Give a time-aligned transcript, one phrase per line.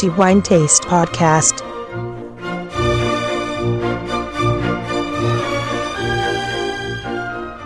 [0.00, 1.60] the Wine Taste Podcast.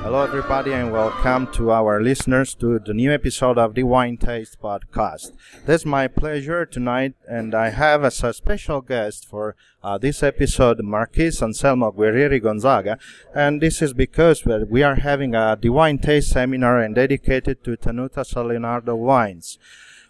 [0.03, 4.61] Hello, everybody, and welcome to our listeners to the new episode of the Wine Taste
[4.61, 5.31] Podcast.
[5.69, 9.55] It's my pleasure tonight, and I have as a special guest for
[9.85, 12.99] uh, this episode Marquis Anselmo Guerrieri Gonzaga,
[13.33, 17.77] and this is because we are having a the Wine Taste seminar and dedicated to
[17.77, 19.57] Tenuta San Leonardo wines.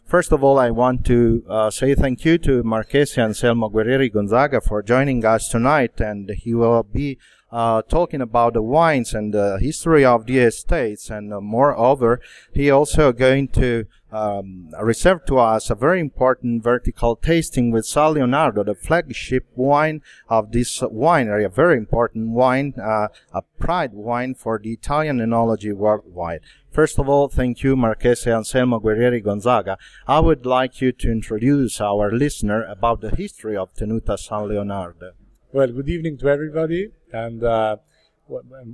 [0.06, 4.60] First of all, I want to uh, say thank you to Marchese Anselmo Guerrieri Gonzaga
[4.60, 7.18] for joining us tonight, and he will be
[7.50, 12.20] uh, talking about the wines and the history of the estates, and uh, moreover,
[12.52, 18.14] he also going to um, reserve to us a very important vertical tasting with San
[18.14, 24.34] Leonardo, the flagship wine of this winery, a very important wine, uh, a pride wine
[24.34, 26.40] for the Italian enology worldwide.
[26.74, 29.78] First of all, thank you, Marchese Anselmo Guerrieri Gonzaga.
[30.08, 35.12] I would like you to introduce our listener about the history of Tenuta San Leonardo.
[35.52, 37.76] Well, good evening to everybody, and uh,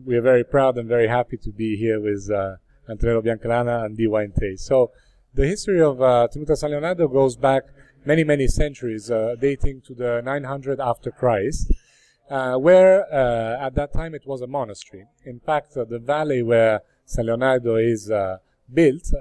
[0.06, 2.56] we are very proud and very happy to be here with uh,
[2.88, 4.08] Antonello Biancalana and D
[4.40, 4.64] Taste.
[4.64, 4.92] So,
[5.34, 7.64] the history of uh, Tenuta San Leonardo goes back
[8.06, 11.70] many, many centuries, uh, dating to the 900 after Christ,
[12.30, 15.04] uh, where uh, at that time it was a monastery.
[15.26, 16.80] In fact, uh, the valley where
[17.10, 18.38] San Leonardo is uh,
[18.72, 19.12] built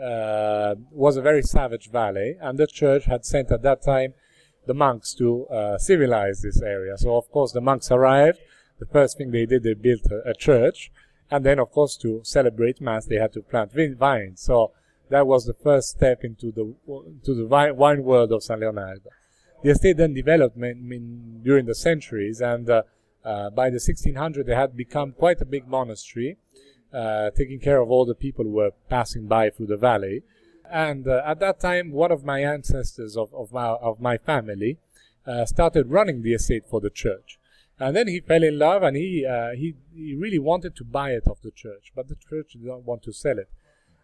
[0.92, 4.14] was a very savage valley, and the church had sent at that time
[4.68, 5.48] the monks to
[5.80, 6.98] civilize this area.
[6.98, 8.40] So, of course, the monks arrived.
[8.80, 10.92] The first thing they did, they built a, a church,
[11.32, 14.42] and then, of course, to celebrate Mass, they had to plant vines.
[14.42, 14.72] So,
[15.10, 16.76] that was the first step into the
[17.26, 19.10] to the wine world of San Leonardo.
[19.64, 22.84] The estate then developed in, during the centuries, and uh,
[23.26, 26.38] uh, by the 1600 they had become quite a big monastery,
[26.94, 30.24] uh, taking care of all the people who were passing by through the valley.
[30.70, 34.78] And uh, at that time, one of my ancestors of, of my of my family
[35.26, 37.40] uh, started running the estate for the church.
[37.80, 41.12] And then he fell in love, and he uh, he he really wanted to buy
[41.12, 43.50] it off the church, but the church did not want to sell it.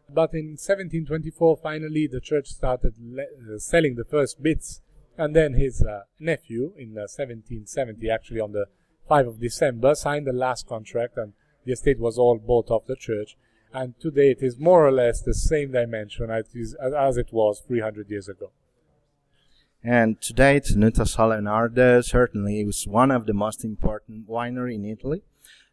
[0.07, 4.81] But in 1724, finally, the church started le- uh, selling the first bits,
[5.17, 5.83] and then his
[6.19, 8.67] nephew, in uh, 1770, actually on the
[9.09, 11.33] 5th of December, signed the last contract, and
[11.65, 13.35] the estate was all bought off the church.
[13.73, 18.29] And today it is more or less the same dimension as it was 300 years
[18.29, 18.51] ago.
[19.83, 25.21] And today, Tenuta San Leonardo certainly is one of the most important winery in Italy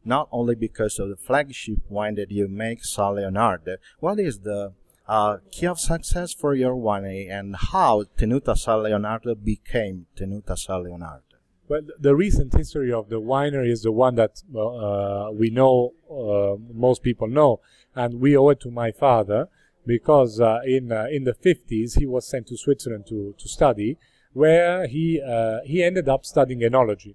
[0.05, 3.77] not only because of the flagship wine that you make, San Leonardo.
[4.01, 4.73] What is the
[5.07, 10.85] uh, key of success for your winery and how Tenuta San Leonardo became Tenuta San
[10.85, 11.23] Leonardo?
[11.73, 16.57] Well, the recent history of the winery is the one that uh, we know, uh,
[16.73, 17.61] most people know,
[17.95, 19.49] and we owe it to my father
[19.87, 23.97] because uh, in uh, in the 50s he was sent to Switzerland to, to study,
[24.33, 27.15] where he uh, he ended up studying enology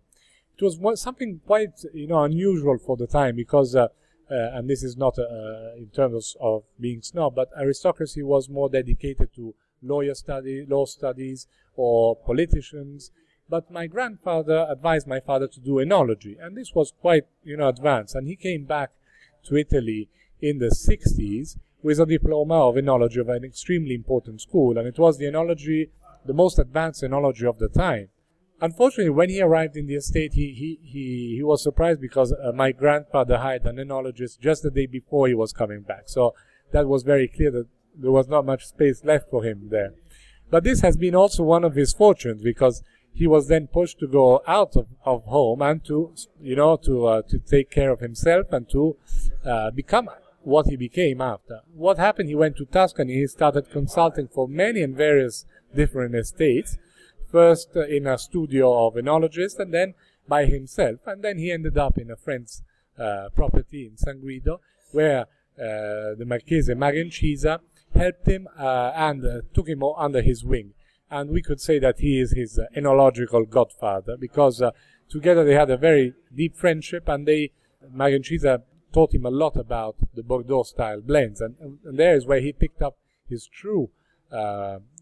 [0.60, 3.88] it was something quite you know unusual for the time because uh,
[4.30, 8.70] uh, and this is not uh, in terms of being snob, but aristocracy was more
[8.70, 13.12] dedicated to lawyer study, law studies, or politicians.
[13.50, 17.70] But my grandfather advised my father to do enology, and this was quite you know
[17.70, 18.16] advanced.
[18.16, 18.92] And he came back
[19.46, 20.10] to Italy
[20.42, 25.00] in the 60s with a diploma of enology of an extremely important school, and it
[25.00, 25.90] was the enology,
[26.26, 28.10] the most advanced enology of the time.
[28.60, 32.52] Unfortunately, when he arrived in the estate, he, he, he, he was surprised because uh,
[32.54, 36.04] my grandfather hired an enologist just the day before he was coming back.
[36.08, 36.34] So
[36.72, 39.94] that was very clear that there was not much space left for him there.
[40.50, 42.84] But this has been also one of his fortunes because
[43.18, 47.08] he was then pushed to go out of, of home and to, you know, to,
[47.08, 48.96] uh, to take care of himself and to
[49.44, 50.08] uh, become
[50.44, 51.62] what he became after.
[51.74, 52.30] What happened?
[52.30, 53.16] He went to Tuscany.
[53.16, 55.46] He started consulting for many and various
[55.76, 56.78] different estates
[57.32, 59.96] first in a studio of enologist and then
[60.28, 61.00] by himself.
[61.08, 62.62] And then he ended up in a friend's
[63.00, 64.62] uh, property in San Guido,
[64.92, 67.60] where uh, the Marchese Mario Incisa
[67.96, 70.74] helped him uh, and uh, took him under his wing.
[71.10, 74.72] And we could say that he is his uh, enological godfather because uh,
[75.10, 77.52] together they had a very deep friendship and they,
[77.90, 81.40] Mario Incisa taught him a lot about the Bordeaux style blends.
[81.40, 82.98] And, and there is where he picked up
[83.30, 83.90] his true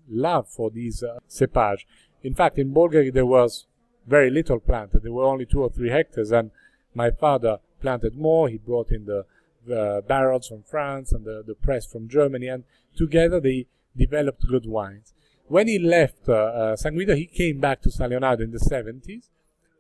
[0.10, 1.86] love for these uh, cepage.
[2.24, 3.66] In fact, in Bolgheri there was
[4.08, 5.04] very little planted.
[5.04, 6.52] There were only two or three hectares, and
[6.94, 8.50] my father planted more.
[8.50, 9.26] He brought in the,
[9.66, 12.64] the barrels from France and the, the press from Germany, and
[12.96, 13.68] together they
[13.98, 15.14] developed good wines.
[15.48, 18.60] When he left uh, uh, San Guido, he came back to San Leonardo in the
[18.60, 19.30] 70s,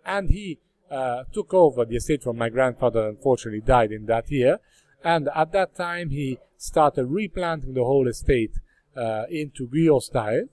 [0.06, 0.59] and he
[0.91, 3.07] uh, took over the estate from my grandfather.
[3.07, 4.59] Unfortunately, died in that year,
[5.03, 8.53] and at that time he started replanting the whole estate
[8.95, 10.45] uh, into Guyot style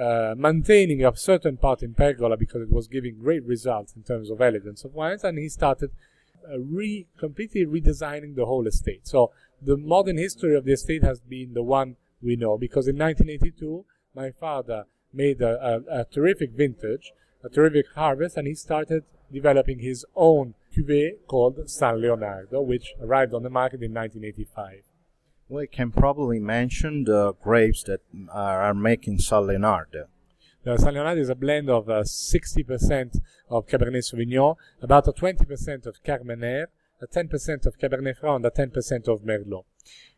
[0.00, 4.30] uh, maintaining a certain part in Pergola because it was giving great results in terms
[4.30, 5.90] of elegance of wines, and he started
[6.50, 9.06] uh, re completely redesigning the whole estate.
[9.06, 9.30] So
[9.60, 13.84] the modern history of the estate has been the one we know because in 1982
[14.14, 17.12] my father made a, a, a terrific vintage,
[17.42, 23.34] a terrific harvest, and he started developing his own cuvée called San Leonardo, which arrived
[23.34, 24.82] on the market in 1985.
[25.48, 28.00] We can probably mention the grapes that
[28.32, 30.06] are making San Leonardo.
[30.62, 33.18] The San Leonardo is a blend of uh, 60%
[33.48, 36.66] of Cabernet Sauvignon, about a 20% of Carmenere,
[37.00, 39.64] a 10% of Cabernet Franc, and a 10% of Merlot.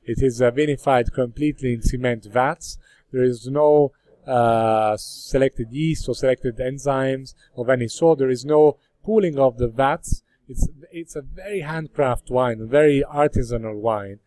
[0.04, 2.76] It is uh, vinified completely in cement vats.
[3.12, 3.92] There is no
[4.26, 8.18] uh, selected yeast or selected enzymes of any sort.
[8.18, 10.22] There is no pooling of the vats.
[10.48, 14.18] It's it's a very handcraft wine, a very artisanal wine.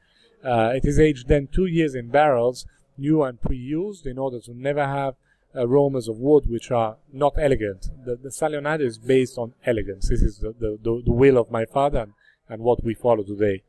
[0.43, 2.65] Uh, it is aged then two years in barrels,
[2.97, 5.15] new and pre-used, in order to never have
[5.55, 7.87] aromas of wood which are not elegant.
[8.05, 10.09] The, the is based on elegance.
[10.09, 12.13] This is the, the, the, the will of my father and,
[12.49, 13.63] and what we follow today.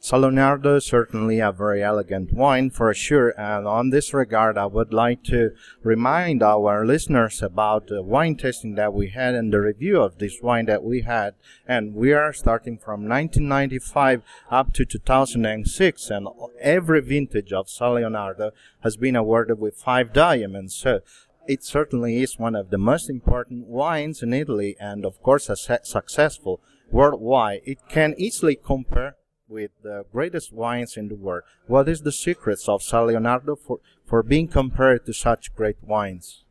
[0.00, 3.30] San Leonardo is certainly a very elegant wine for sure.
[3.38, 5.52] And on this regard, I would like to
[5.82, 10.40] remind our listeners about the wine tasting that we had and the review of this
[10.42, 11.34] wine that we had.
[11.66, 16.10] And we are starting from 1995 up to 2006.
[16.10, 16.28] And
[16.60, 18.50] every vintage of San Leonardo
[18.82, 20.74] has been awarded with five diamonds.
[20.74, 21.00] So
[21.46, 25.50] it certainly is one of the most important wines in Italy and of course
[25.82, 26.60] successful
[26.90, 27.60] worldwide.
[27.64, 29.16] It can easily compare
[29.48, 31.44] with the greatest wines in the world.
[31.66, 36.44] What is the secrets of San Leonardo for, for being compared to such great wines?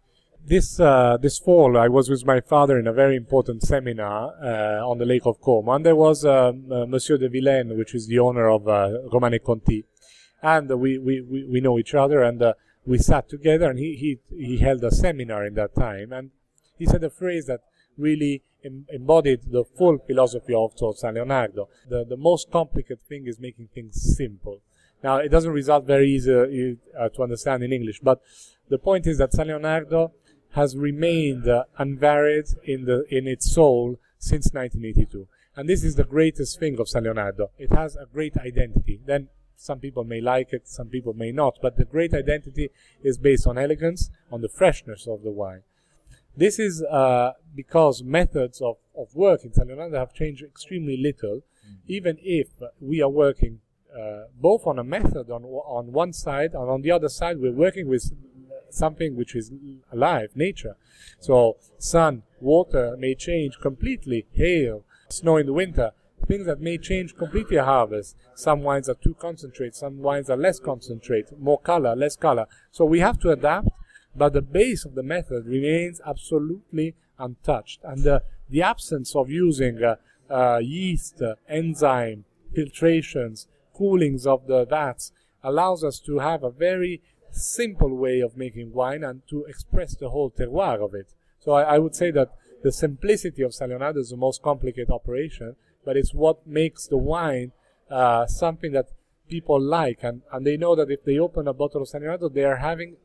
[0.47, 4.87] This uh, this fall, I was with my father in a very important seminar uh,
[4.87, 8.05] on the Lake of Como, and there was um, uh, Monsieur de Vilaine, which is
[8.05, 9.85] the owner of uh, Romanée Conti,
[10.43, 12.53] and we, we, we, we know each other, and uh,
[12.85, 16.29] we sat together, and he, he he held a seminar in that time, and
[16.77, 17.61] he said a phrase that
[17.97, 21.69] really embodied the full philosophy of San Leonardo.
[21.87, 24.61] The, the most complicated thing is making things simple.
[25.03, 28.21] Now, it doesn't result very easy uh, to understand in English, but
[28.69, 30.13] the point is that San Leonardo
[30.53, 35.27] has remained uh, unvaried in, the, in its soul since 1982.
[35.55, 37.51] And this is the greatest thing of San Leonardo.
[37.57, 38.99] It has a great identity.
[39.05, 42.69] Then some people may like it, some people may not, but the great identity
[43.03, 45.63] is based on elegance, on the freshness of the wine.
[46.37, 51.37] This is uh, because methods of, of work in San Leonardo have changed extremely little,
[51.37, 51.75] mm-hmm.
[51.87, 52.47] even if
[52.81, 53.61] we are working
[53.97, 57.51] uh, both on a method on, on one side and on the other side we're
[57.51, 58.11] working with
[58.69, 59.51] something which is
[59.91, 60.75] alive, nature.
[61.19, 65.91] So sun, water may change completely, hail, snow in the winter,
[66.27, 68.15] things that may change completely a harvest.
[68.35, 72.47] Some wines are too concentrate, some wines are less concentrate, more color, less color.
[72.71, 73.69] So we have to adapt
[74.15, 77.81] but the base of the method remains absolutely untouched.
[77.83, 79.95] And the, the absence of using uh,
[80.29, 82.25] uh, yeast, uh, enzyme,
[82.55, 85.11] filtrations, coolings of the vats
[85.43, 87.01] allows us to have a very
[87.31, 91.13] simple way of making wine and to express the whole terroir of it.
[91.39, 92.31] So I, I would say that
[92.63, 96.97] the simplicity of San Leonardo is the most complicated operation, but it's what makes the
[96.97, 97.51] wine
[97.91, 98.87] uh, something that
[99.29, 102.29] people like, and, and they know that if they open a bottle of San Leonardo,
[102.29, 102.95] they are having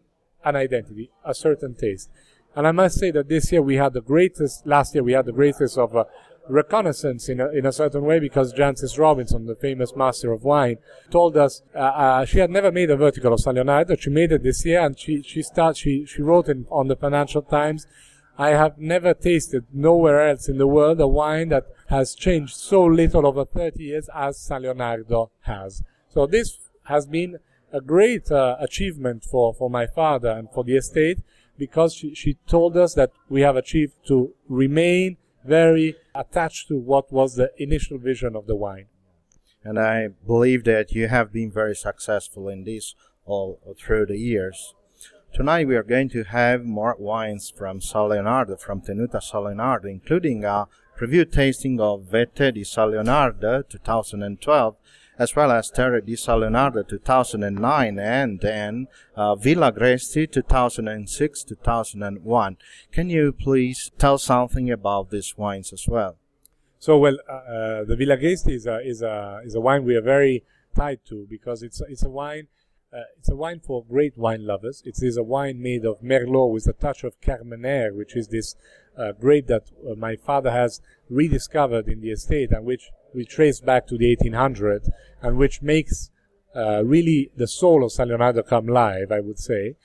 [0.44, 2.10] an identity, a certain taste.
[2.56, 5.26] And I must say that this year we had the greatest, last year we had
[5.26, 6.04] the greatest of uh,
[6.48, 10.78] reconnaissance in a, in a certain way because Jancis Robinson, the famous master of wine,
[11.10, 13.94] told us uh, uh, she had never made a vertical of San Leonardo.
[13.94, 16.96] She made it this year and she, she start, she, she wrote in, on the
[16.96, 17.86] Financial Times,
[18.36, 22.84] I have never tasted nowhere else in the world a wine that has changed so
[22.84, 25.82] little over 30 years as San Leonardo has.
[26.08, 27.38] So this has been
[27.72, 31.18] a great uh, achievement for, for my father and for the estate
[31.58, 37.12] because she, she told us that we have achieved to remain very attached to what
[37.12, 38.86] was the initial vision of the wine.
[39.62, 42.94] And I believe that you have been very successful in this
[43.26, 44.74] all through the years.
[45.32, 50.66] Tonight we are going to have more wines from Leonardo, from Tenuta Leonardo, including a
[50.98, 54.76] preview tasting of Vette di Leonardo 2012
[55.20, 62.56] as well as Terre di San Leonardo 2009 and then uh, Villa Gresti 2006-2001.
[62.90, 66.16] Can you please tell something about these wines as well?
[66.78, 69.94] So, well, uh, uh, the Villa Gresti is a, is, a, is a wine we
[69.94, 70.42] are very
[70.74, 72.48] tied to because it's, it's a wine
[72.92, 74.82] uh, it's a wine for great wine lovers.
[74.84, 78.56] It is a wine made of Merlot with a touch of Carmenere, which is this
[78.98, 83.60] uh, grape that uh, my father has rediscovered in the estate and which we trace
[83.60, 84.88] back to the 1800s
[85.22, 86.10] and which makes
[86.54, 89.76] uh, really the soul of San Leonardo come live, I would say.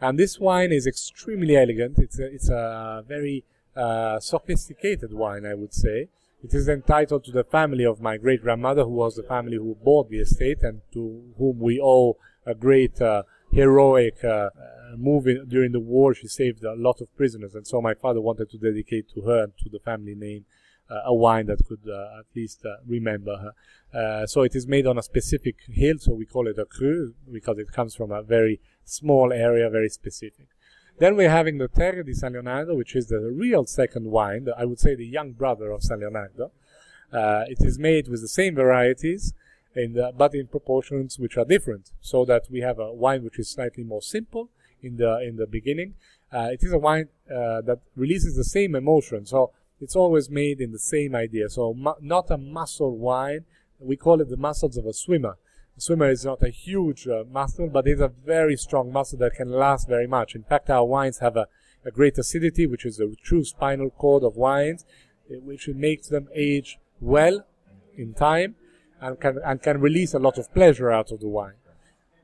[0.00, 1.98] And this wine is extremely elegant.
[1.98, 3.44] It's a, it's a very
[3.76, 6.08] uh, sophisticated wine, I would say.
[6.42, 9.76] It is entitled to the family of my great grandmother, who was the family who
[9.82, 13.22] bought the estate and to whom we owe a great uh,
[13.52, 14.50] heroic uh,
[14.96, 16.14] move in, during the war.
[16.14, 19.44] She saved a lot of prisoners, and so my father wanted to dedicate to her
[19.44, 20.44] and to the family name
[21.04, 24.26] a wine that could uh, at least uh, remember her.
[24.26, 27.58] so it is made on a specific hill, so we call it a cru because
[27.58, 30.46] it comes from a very small area, very specific.
[30.98, 34.54] Then we're having the Terre di San Leonardo, which is the real second wine, the,
[34.56, 36.52] I would say the young brother of San Leonardo.
[37.12, 39.34] Uh, it is made with the same varieties,
[39.74, 43.38] in the, but in proportions which are different, so that we have a wine which
[43.38, 44.50] is slightly more simple
[44.82, 45.94] in the in the beginning.
[46.32, 50.60] Uh, it is a wine uh, that releases the same emotion, so it's always made
[50.60, 51.48] in the same idea.
[51.48, 53.44] So not a muscle wine.
[53.80, 55.36] We call it the muscles of a swimmer
[55.76, 59.34] A swimmer is not a huge uh, muscle, but it's a very strong muscle that
[59.34, 60.36] can last very much.
[60.36, 61.48] In fact, our wines have a,
[61.84, 64.84] a great acidity, which is a true spinal cord of wines,
[65.28, 67.44] eh, which makes them age well
[67.96, 68.54] in time
[69.00, 71.54] and can, and can release a lot of pleasure out of the wine.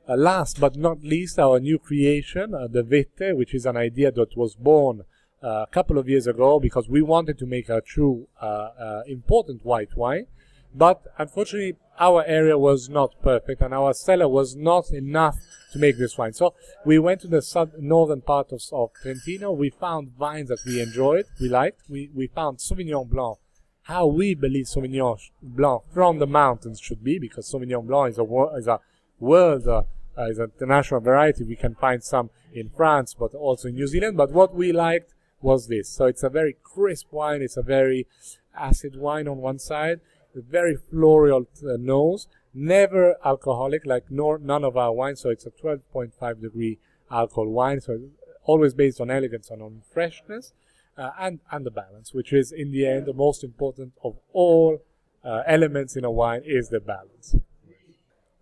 [0.07, 4.11] Uh, last but not least, our new creation, uh, the Vette, which is an idea
[4.11, 5.03] that was born
[5.41, 9.65] a couple of years ago because we wanted to make a true uh, uh, important
[9.65, 10.27] white wine.
[10.73, 15.37] But unfortunately, our area was not perfect and our cellar was not enough
[15.73, 16.33] to make this wine.
[16.33, 16.53] So
[16.85, 19.51] we went to the south, northern part of, of Trentino.
[19.51, 21.81] We found vines that we enjoyed, we liked.
[21.89, 23.37] We, we found Sauvignon Blanc,
[23.83, 28.23] how we believe Sauvignon Blanc from the mountains should be, because Sauvignon Blanc is a,
[28.57, 28.79] is a
[29.19, 29.83] world, uh,
[30.17, 31.43] uh, is an international variety.
[31.43, 34.17] We can find some in France, but also in New Zealand.
[34.17, 35.89] But what we liked was this.
[35.89, 37.41] So it's a very crisp wine.
[37.41, 38.07] It's a very
[38.55, 40.01] acid wine on one side
[40.35, 45.21] very floral uh, nose, never alcoholic like nor, none of our wines.
[45.21, 46.79] So it's a 12.5 degree
[47.11, 47.81] alcohol wine.
[47.81, 47.99] So
[48.43, 50.53] always based on elegance and on freshness
[50.97, 54.79] uh, and, and the balance, which is in the end the most important of all
[55.23, 57.35] uh, elements in a wine is the balance.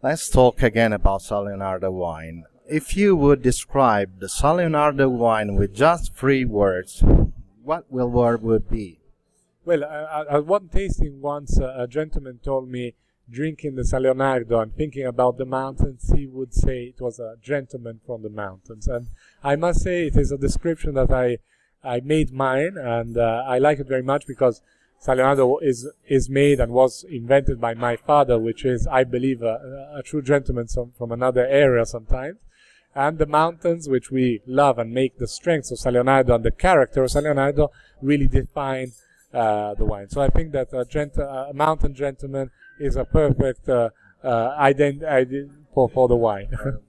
[0.02, 2.46] Let's talk again about San Leonardo wine.
[2.70, 7.02] If you would describe the Leonardo wine with just three words,
[7.64, 9.00] what will word would be?
[9.64, 12.96] Well, uh, at one tasting once, uh, a gentleman told me,
[13.30, 18.02] drinking the Leonardo and thinking about the mountains, he would say it was a gentleman
[18.06, 18.86] from the mountains.
[18.86, 19.08] And
[19.42, 21.38] I must say it is a description that I,
[21.82, 24.62] I made mine, and uh, I like it very much because
[25.08, 29.94] Leonardo is, is made and was invented by my father, which is, I believe, a,
[29.96, 32.40] a true gentleman some, from another area sometimes.
[32.98, 36.52] And the mountains, which we love and make the strengths of San Leonardo and the
[36.52, 37.70] character of San Leonardo,
[38.02, 38.94] really define
[39.34, 40.10] uh, the wine.
[40.10, 42.50] So I think that a, gent- a mountain gentleman
[42.80, 43.90] is a perfect uh,
[44.24, 46.50] uh, ident- ident- for, for the wine.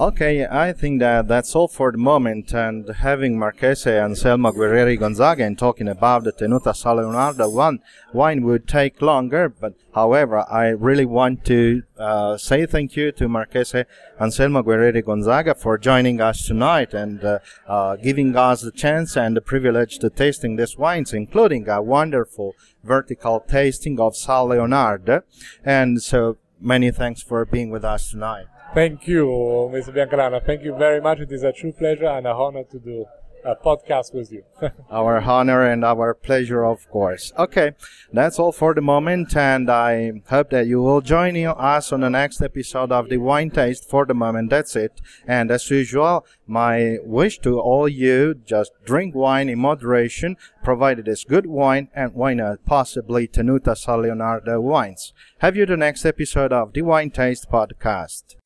[0.00, 2.54] Okay, I think that that's all for the moment.
[2.54, 7.80] And having Marchese Anselmo Guerrieri Gonzaga and talking about the Tenuta San Leonardo one
[8.14, 9.50] wine would take longer.
[9.50, 13.84] But however, I really want to uh, say thank you to Marchese
[14.18, 19.36] Anselmo Guerrieri Gonzaga for joining us tonight and uh, uh, giving us the chance and
[19.36, 25.24] the privilege to tasting these wines, including a wonderful vertical tasting of San Leonardo.
[25.62, 28.46] And so many thanks for being with us tonight.
[28.72, 29.26] Thank you,
[29.72, 29.92] Mr.
[29.92, 30.44] Biancalana.
[30.46, 31.18] Thank you very much.
[31.18, 33.04] It is a true pleasure and an honor to do
[33.44, 34.44] a podcast with you.
[34.90, 37.32] our honor and our pleasure, of course.
[37.38, 37.72] Okay,
[38.12, 42.10] that's all for the moment, and I hope that you will join us on the
[42.10, 43.88] next episode of the Wine Taste.
[43.88, 45.00] For the moment, that's it.
[45.26, 51.24] And as usual, my wish to all you just drink wine in moderation, provided it's
[51.24, 55.12] good wine, and why not possibly Tenuta San Leonardo wines.
[55.38, 58.36] Have you the next episode of the Wine Taste podcast.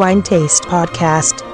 [0.00, 1.49] Wine Taste Podcast.